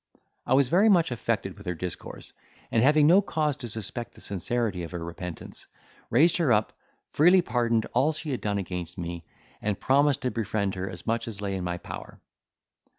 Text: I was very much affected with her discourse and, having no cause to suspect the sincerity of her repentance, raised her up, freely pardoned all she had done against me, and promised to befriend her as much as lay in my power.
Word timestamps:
I 0.47 0.55
was 0.55 0.67
very 0.67 0.89
much 0.89 1.11
affected 1.11 1.55
with 1.55 1.67
her 1.67 1.75
discourse 1.75 2.33
and, 2.71 2.81
having 2.81 3.05
no 3.05 3.21
cause 3.21 3.55
to 3.57 3.69
suspect 3.69 4.15
the 4.15 4.21
sincerity 4.21 4.81
of 4.81 4.89
her 4.93 5.05
repentance, 5.05 5.67
raised 6.09 6.37
her 6.37 6.51
up, 6.51 6.73
freely 7.11 7.43
pardoned 7.43 7.85
all 7.93 8.11
she 8.11 8.31
had 8.31 8.41
done 8.41 8.57
against 8.57 8.97
me, 8.97 9.25
and 9.61 9.79
promised 9.79 10.21
to 10.23 10.31
befriend 10.31 10.73
her 10.73 10.89
as 10.89 11.05
much 11.05 11.27
as 11.27 11.39
lay 11.39 11.53
in 11.55 11.63
my 11.63 11.77
power. 11.77 12.19